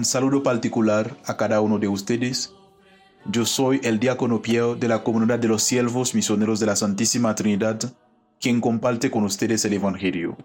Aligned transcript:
Un 0.00 0.04
saludo 0.04 0.42
particular 0.42 1.16
a 1.26 1.36
cada 1.36 1.60
uno 1.60 1.78
de 1.78 1.88
ustedes. 1.88 2.54
Yo 3.26 3.44
soy 3.44 3.80
el 3.82 3.98
diácono 3.98 4.40
Piero 4.40 4.74
de 4.74 4.88
la 4.88 5.02
comunidad 5.02 5.38
de 5.38 5.48
los 5.48 5.62
siervos 5.62 6.14
misioneros 6.14 6.58
de 6.58 6.66
la 6.66 6.76
Santísima 6.76 7.34
Trinidad, 7.34 7.92
quien 8.40 8.60
comparte 8.60 9.10
con 9.10 9.24
ustedes 9.24 9.64
el 9.64 9.74
Evangelio. 9.74 10.38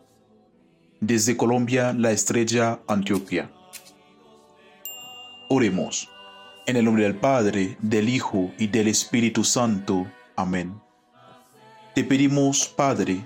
Desde 1.00 1.38
Colombia, 1.38 1.93
la 1.93 2.11
estrella 2.11 2.79
Antioquia. 2.88 3.52
Oremos. 5.47 6.09
En 6.66 6.75
el 6.75 6.84
nombre 6.84 7.03
del 7.03 7.16
Padre, 7.16 7.77
del 7.79 8.09
Hijo 8.09 8.52
y 8.57 8.67
del 8.67 8.88
Espíritu 8.88 9.43
Santo. 9.43 10.07
Amén. 10.35 10.84
Te 11.95 12.04
pedimos, 12.04 12.67
Padre, 12.67 13.26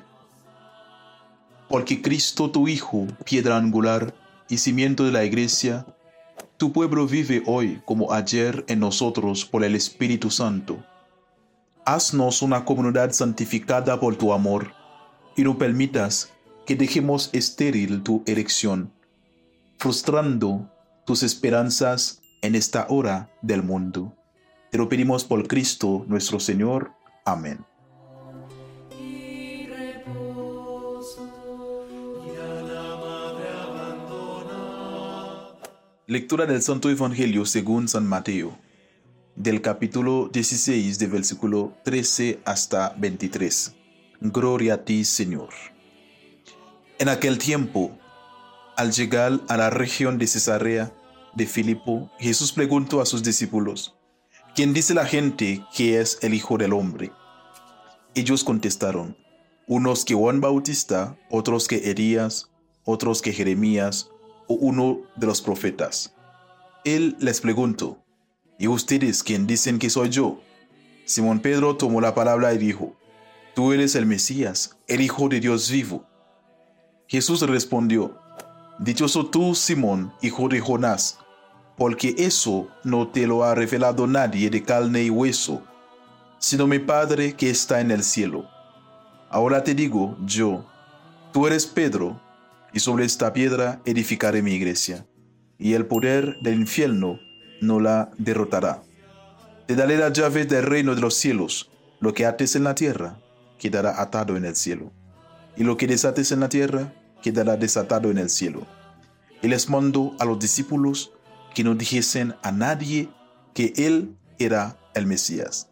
porque 1.70 2.04
Cristo 2.04 2.52
tu 2.52 2.68
Hijo, 2.68 3.08
piedra 3.26 3.58
angular 3.58 4.14
y 4.48 4.60
cimiento 4.60 5.04
de 5.06 5.12
la 5.12 5.26
Iglesia, 5.26 5.88
tu 6.58 6.72
pueblo 6.72 7.08
vive 7.08 7.42
hoy 7.48 7.82
como 7.84 8.14
ayer 8.14 8.64
en 8.68 8.80
nosotros 8.80 9.44
por 9.44 9.64
el 9.64 9.74
Espíritu 9.74 10.30
Santo. 10.30 10.86
Haznos 11.84 12.44
una 12.44 12.64
comunidad 12.64 13.12
santificada 13.12 14.00
por 14.00 14.18
tu 14.18 14.34
amor 14.34 14.72
y 15.36 15.42
no 15.42 15.58
permitas 15.58 16.30
que 16.68 16.76
dejemos 16.76 17.32
estéril 17.34 18.04
tu 18.04 18.22
elección, 18.28 18.94
frustrando 19.80 20.72
tus 21.08 21.24
esperanzas 21.24 22.22
en 22.44 22.54
esta 22.54 22.86
hora 22.88 23.32
del 23.42 23.64
mundo. 23.64 24.14
Te 24.70 24.78
lo 24.78 24.88
pedimos 24.90 25.24
por 25.24 25.48
Cristo 25.48 26.06
nuestro 26.08 26.40
Señor. 26.40 26.92
Amén. 27.26 27.66
Lectura 36.10 36.48
del 36.48 36.64
Santo 36.64 36.90
Evangelio 36.90 37.46
según 37.46 37.88
San 37.88 38.08
Mateo, 38.08 38.58
del 39.36 39.62
capítulo 39.62 40.28
16, 40.34 40.98
de 40.98 41.06
versículo 41.06 41.78
13 41.84 42.40
hasta 42.46 42.96
23. 42.98 43.76
Gloria 44.20 44.74
a 44.74 44.84
ti, 44.84 45.06
Señor. 45.06 45.50
En 46.98 47.10
aquel 47.10 47.38
tiempo, 47.38 47.96
al 48.76 48.92
llegar 48.92 49.40
a 49.50 49.56
la 49.56 49.70
región 49.70 50.18
de 50.18 50.26
Cesarea 50.26 50.92
de 51.36 51.46
Filipo, 51.46 52.10
Jesús 52.18 52.54
preguntó 52.54 53.02
a 53.02 53.06
sus 53.06 53.22
discípulos, 53.22 53.96
¿quién 54.56 54.74
dice 54.74 54.96
la 54.96 55.06
gente 55.06 55.64
que 55.76 56.00
es 56.00 56.18
el 56.24 56.34
Hijo 56.34 56.58
del 56.58 56.74
Hombre? 56.74 57.12
Ellos 58.16 58.44
contestaron, 58.44 59.16
unos 59.68 60.06
que 60.06 60.16
Juan 60.16 60.42
Bautista, 60.42 61.20
otros 61.30 61.68
que 61.68 61.92
Elías, 61.92 62.50
otros 62.84 63.22
que 63.22 63.32
Jeremías 63.32 64.10
uno 64.56 65.02
de 65.16 65.28
los 65.28 65.42
profetas. 65.42 66.14
Él 66.84 67.16
les 67.20 67.42
preguntó, 67.42 67.98
¿y 68.58 68.68
ustedes 68.68 69.24
quién 69.24 69.48
dicen 69.48 69.80
que 69.80 69.90
soy 69.90 70.10
yo? 70.10 70.42
Simón 71.06 71.40
Pedro 71.40 71.76
tomó 71.76 72.02
la 72.02 72.14
palabra 72.14 72.54
y 72.54 72.58
dijo, 72.58 72.96
Tú 73.56 73.74
eres 73.74 73.96
el 73.96 74.06
Mesías, 74.06 74.78
el 74.88 75.02
Hijo 75.02 75.28
de 75.28 75.40
Dios 75.40 75.70
vivo. 75.70 76.06
Jesús 77.08 77.42
respondió, 77.42 78.18
Dichoso 78.80 79.26
tú, 79.26 79.56
Simón, 79.56 80.14
hijo 80.22 80.48
de 80.48 80.62
Jonás, 80.62 81.18
porque 81.76 82.16
eso 82.18 82.70
no 82.84 83.10
te 83.10 83.28
lo 83.28 83.44
ha 83.44 83.56
revelado 83.56 84.08
nadie 84.08 84.50
de 84.50 84.64
carne 84.64 85.04
y 85.04 85.10
hueso, 85.10 85.62
sino 86.38 86.68
mi 86.68 86.80
Padre 86.80 87.34
que 87.34 87.50
está 87.50 87.82
en 87.82 87.92
el 87.92 88.04
cielo. 88.04 88.48
Ahora 89.30 89.64
te 89.64 89.76
digo 89.76 90.18
yo, 90.26 90.66
tú 91.34 91.46
eres 91.46 91.66
Pedro, 91.66 92.22
y 92.74 92.80
sobre 92.80 93.06
esta 93.06 93.34
piedra 93.34 93.82
edificaré 93.86 94.42
mi 94.42 94.54
iglesia, 94.54 95.06
y 95.58 95.74
el 95.74 95.86
poder 95.86 96.38
del 96.42 96.56
infierno 96.56 97.20
no 97.62 97.80
la 97.80 98.12
derrotará. 98.18 98.82
Te 99.68 99.76
daré 99.76 99.98
la 99.98 100.10
llave 100.10 100.46
del 100.46 100.64
reino 100.64 100.96
de 100.96 101.02
los 101.02 101.16
cielos, 101.16 101.72
lo 102.00 102.14
que 102.14 102.26
ates 102.26 102.56
en 102.56 102.64
la 102.64 102.76
tierra 102.76 103.20
quedará 103.58 104.02
atado 104.02 104.38
en 104.38 104.46
el 104.46 104.56
cielo, 104.56 104.92
y 105.56 105.64
lo 105.64 105.78
que 105.78 105.88
desates 105.88 106.32
en 106.32 106.40
la 106.40 106.50
tierra 106.50 106.94
quedará 107.22 107.58
desatado 107.58 108.10
en 108.10 108.18
el 108.18 108.30
cielo. 108.30 108.66
Y 109.42 109.48
les 109.48 109.70
mandó 109.70 110.16
a 110.20 110.26
los 110.26 110.40
discípulos 110.40 111.12
que 111.54 111.64
no 111.64 111.76
dijesen 111.76 112.36
a 112.42 112.52
nadie 112.52 113.10
que 113.54 113.74
él 113.76 114.16
era 114.38 114.78
el 114.94 115.06
Mesías. 115.06 115.70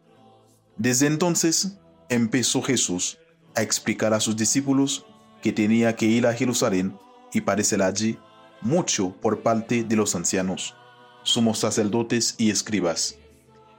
Desde 0.78 1.08
entonces 1.08 1.78
empezó 2.10 2.62
Jesús 2.62 3.18
a 3.56 3.62
explicar 3.62 4.14
a 4.14 4.20
sus 4.20 4.36
discípulos 4.36 5.06
que 5.48 5.54
tenía 5.54 5.96
que 5.96 6.06
ir 6.06 6.28
a 6.28 6.34
Jerusalén 6.34 7.00
y 7.32 7.40
padecer 7.40 7.82
allí 7.82 8.20
mucho 8.60 9.12
por 9.12 9.44
parte 9.44 9.86
de 9.86 9.96
los 9.96 10.14
ancianos, 10.14 10.76
sumos 11.24 11.60
sacerdotes 11.60 12.36
y 12.38 12.50
escribas, 12.50 13.16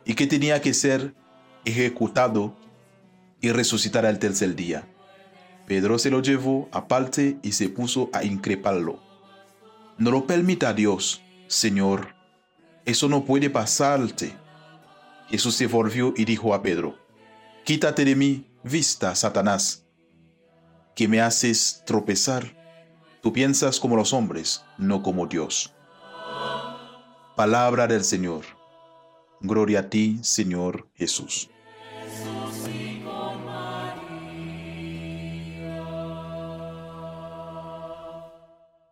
y 0.06 0.14
que 0.14 0.26
tenía 0.26 0.62
que 0.62 0.72
ser 0.72 1.12
ejecutado 1.66 2.56
y 3.42 3.50
resucitar 3.50 4.06
al 4.06 4.18
tercer 4.18 4.56
día. 4.56 4.88
Pedro 5.66 5.98
se 5.98 6.08
lo 6.08 6.22
llevó 6.22 6.70
aparte 6.72 7.36
y 7.42 7.52
se 7.52 7.68
puso 7.68 8.08
a 8.14 8.24
increparlo. 8.24 9.02
No 9.98 10.10
lo 10.10 10.26
permita 10.26 10.72
Dios, 10.72 11.20
Señor. 11.48 12.14
Eso 12.86 13.10
no 13.10 13.26
puede 13.26 13.50
pasarte. 13.50 14.34
Jesús 15.28 15.54
se 15.54 15.66
volvió 15.66 16.14
y 16.16 16.24
dijo 16.24 16.54
a 16.54 16.62
Pedro, 16.62 16.96
Quítate 17.64 18.06
de 18.06 18.16
mí, 18.16 18.46
vista, 18.62 19.14
Satanás, 19.14 19.84
que 20.98 21.06
me 21.06 21.20
haces 21.20 21.84
tropezar. 21.86 22.56
Tú 23.22 23.32
piensas 23.32 23.78
como 23.78 23.94
los 23.94 24.12
hombres, 24.12 24.64
no 24.78 25.00
como 25.00 25.28
Dios. 25.28 25.72
Palabra 27.36 27.86
del 27.86 28.03
Señor. 28.03 28.44
Gloria 29.41 29.78
a 29.78 29.91
ti, 29.91 30.19
Señor 30.22 30.88
Jesús. 30.97 31.50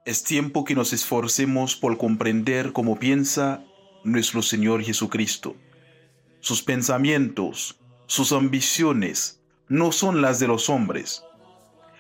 Es 0.05 0.23
tiempo 0.23 0.65
que 0.65 0.77
nos 0.77 0.93
esforcemos 0.93 1.75
por 1.75 1.99
comprender 1.99 2.73
cómo 2.73 3.01
piensa 3.01 3.65
nuestro 4.05 4.43
Señor 4.43 4.85
Jesucristo. 4.85 5.57
Sus 6.39 6.63
pensamientos, 6.63 7.81
sus 8.07 8.31
ambiciones, 8.31 9.41
no 9.67 9.91
son 9.91 10.23
las 10.23 10.39
de 10.39 10.47
los 10.47 10.71
hombres. 10.71 11.26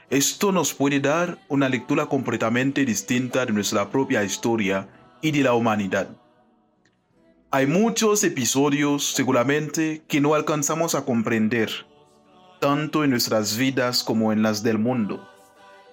Esto 0.08 0.52
nos 0.52 0.72
puede 0.72 1.00
dar 1.00 1.38
una 1.48 1.68
lectura 1.68 2.06
completamente 2.06 2.84
distinta 2.84 3.44
de 3.44 3.52
nuestra 3.52 3.90
propia 3.90 4.22
historia 4.22 4.88
y 5.20 5.32
de 5.32 5.42
la 5.42 5.54
humanidad. 5.54 6.08
Hay 7.50 7.66
muchos 7.66 8.22
episodios 8.22 9.14
seguramente 9.14 10.04
que 10.06 10.20
no 10.20 10.34
alcanzamos 10.34 10.94
a 10.94 11.04
comprender, 11.04 11.70
tanto 12.60 13.02
en 13.02 13.10
nuestras 13.10 13.56
vidas 13.56 14.04
como 14.04 14.32
en 14.32 14.42
las 14.42 14.62
del 14.62 14.78
mundo. 14.78 15.28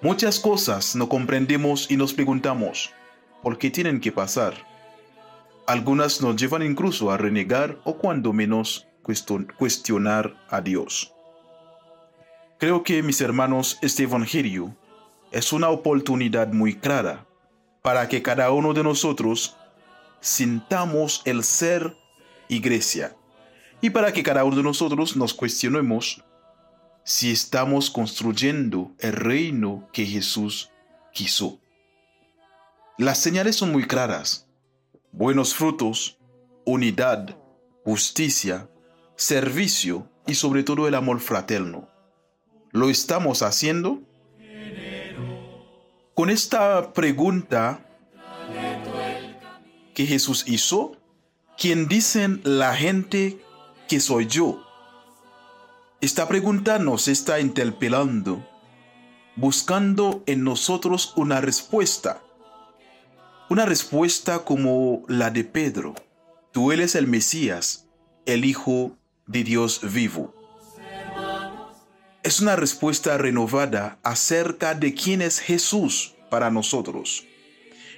Muchas 0.04 0.40
cosas 0.40 0.96
no 0.96 1.10
comprendemos 1.10 1.90
y 1.90 1.98
nos 1.98 2.14
preguntamos, 2.14 2.92
¿por 3.42 3.58
qué 3.58 3.72
tienen 3.72 4.00
que 4.00 4.12
pasar? 4.12 4.54
Algunas 5.66 6.22
nos 6.22 6.36
llevan 6.36 6.62
incluso 6.62 7.10
a 7.10 7.18
renegar 7.18 7.80
o 7.84 7.98
cuando 7.98 8.32
menos 8.32 8.86
cuestionar 9.58 10.36
a 10.50 10.62
Dios. 10.62 11.13
Creo 12.64 12.82
que, 12.82 13.04
mis 13.04 13.20
hermanos, 13.20 13.78
este 13.82 14.04
Evangelio 14.04 14.74
es 15.34 15.52
una 15.52 15.68
oportunidad 15.68 16.54
muy 16.54 16.76
clara 16.76 17.28
para 17.82 18.08
que 18.08 18.22
cada 18.22 18.52
uno 18.52 18.74
de 18.74 18.84
nosotros 18.84 19.58
sintamos 20.22 21.24
el 21.26 21.44
ser 21.44 21.98
iglesia 22.48 23.18
y 23.82 23.90
para 23.90 24.14
que 24.14 24.24
cada 24.24 24.46
uno 24.46 24.56
de 24.56 24.64
nosotros 24.64 25.18
nos 25.18 25.34
cuestionemos 25.34 26.24
si 27.04 27.32
estamos 27.32 27.92
construyendo 27.92 28.94
el 29.00 29.12
reino 29.12 29.90
que 29.92 30.06
Jesús 30.06 30.72
quiso. 31.12 31.60
Las 32.98 33.18
señales 33.18 33.58
son 33.58 33.74
muy 33.74 33.86
claras. 33.86 34.48
Buenos 35.12 35.54
frutos, 35.54 36.18
unidad, 36.64 37.38
justicia, 37.84 38.70
servicio 39.18 40.10
y 40.26 40.36
sobre 40.36 40.64
todo 40.64 40.88
el 40.88 40.96
amor 40.96 41.20
fraterno. 41.20 41.92
¿Lo 42.74 42.90
estamos 42.90 43.44
haciendo? 43.44 44.02
Con 46.16 46.32
esta 46.32 46.92
pregunta 46.92 47.86
que 49.94 50.08
Jesús 50.08 50.44
hizo, 50.48 50.98
¿quién 51.56 51.88
dicen 51.88 52.42
la 52.44 52.76
gente 52.76 53.40
que 53.88 54.00
soy 54.00 54.26
yo? 54.26 54.66
Esta 56.02 56.28
pregunta 56.28 56.80
nos 56.80 57.08
está 57.08 57.40
interpelando, 57.40 58.44
buscando 59.36 60.24
en 60.26 60.44
nosotros 60.44 61.14
una 61.16 61.42
respuesta. 61.42 62.24
Una 63.52 63.68
respuesta 63.68 64.46
como 64.46 65.04
la 65.08 65.30
de 65.30 65.44
Pedro. 65.44 65.94
Tú 66.52 66.72
eres 66.72 66.96
el 66.96 67.06
Mesías, 67.06 67.88
el 68.26 68.46
Hijo 68.46 68.98
de 69.28 69.44
Dios 69.44 69.94
vivo. 69.94 70.43
Es 72.24 72.40
una 72.40 72.56
respuesta 72.56 73.18
renovada 73.18 74.00
acerca 74.02 74.74
de 74.76 74.94
quién 74.94 75.22
es 75.22 75.40
Jesús 75.40 76.16
para 76.30 76.50
nosotros. 76.50 77.26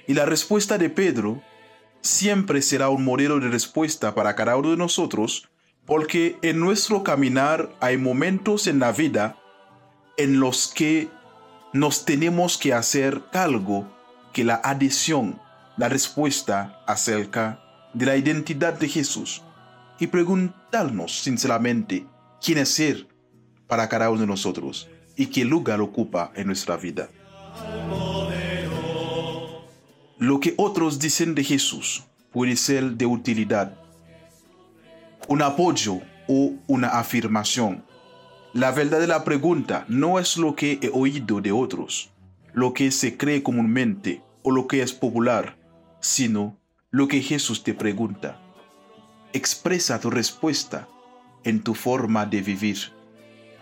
Y 0.08 0.14
la 0.14 0.26
respuesta 0.26 0.78
de 0.78 0.90
Pedro 0.90 1.42
siempre 2.00 2.60
será 2.60 2.88
un 2.88 3.04
modelo 3.04 3.38
de 3.38 3.48
respuesta 3.48 4.16
para 4.16 4.34
cada 4.34 4.56
uno 4.56 4.70
de 4.70 4.76
nosotros, 4.76 5.48
porque 5.86 6.38
en 6.42 6.58
nuestro 6.58 7.04
caminar 7.04 7.70
hay 7.80 7.98
momentos 7.98 8.66
en 8.66 8.80
la 8.80 8.90
vida 8.90 9.36
en 10.16 10.40
los 10.40 10.72
que 10.74 11.08
nos 11.72 12.04
tenemos 12.04 12.58
que 12.58 12.74
hacer 12.74 13.22
algo 13.32 13.88
que 14.32 14.42
la 14.42 14.56
adhesión, 14.56 15.40
la 15.76 15.88
respuesta 15.88 16.82
acerca 16.88 17.60
de 17.94 18.06
la 18.06 18.16
identidad 18.16 18.74
de 18.74 18.88
Jesús 18.88 19.42
y 20.00 20.08
preguntarnos 20.08 21.20
sinceramente 21.22 22.06
quién 22.40 22.58
es 22.58 22.80
Él 22.80 23.08
para 23.66 23.88
cada 23.88 24.10
uno 24.10 24.20
de 24.20 24.26
nosotros 24.26 24.88
y 25.16 25.26
qué 25.26 25.44
lugar 25.44 25.80
ocupa 25.80 26.32
en 26.34 26.46
nuestra 26.46 26.76
vida. 26.76 27.08
Lo 30.18 30.40
que 30.40 30.54
otros 30.56 30.98
dicen 30.98 31.34
de 31.34 31.44
Jesús 31.44 32.04
puede 32.32 32.56
ser 32.56 32.92
de 32.92 33.06
utilidad, 33.06 33.78
un 35.28 35.42
apoyo 35.42 36.00
o 36.28 36.54
una 36.66 36.88
afirmación. 36.88 37.84
La 38.52 38.72
verdadera 38.72 39.24
pregunta 39.24 39.84
no 39.88 40.18
es 40.18 40.36
lo 40.36 40.54
que 40.54 40.78
he 40.82 40.90
oído 40.92 41.40
de 41.40 41.52
otros, 41.52 42.10
lo 42.52 42.72
que 42.72 42.90
se 42.90 43.16
cree 43.16 43.42
comúnmente 43.42 44.22
o 44.42 44.50
lo 44.50 44.66
que 44.66 44.80
es 44.80 44.92
popular, 44.92 45.58
sino 46.00 46.58
lo 46.90 47.08
que 47.08 47.20
Jesús 47.20 47.62
te 47.62 47.74
pregunta. 47.74 48.40
Expresa 49.32 50.00
tu 50.00 50.08
respuesta 50.08 50.88
en 51.44 51.62
tu 51.62 51.74
forma 51.74 52.24
de 52.24 52.40
vivir, 52.40 52.95